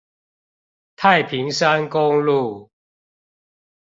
[0.95, 2.71] 太平山公路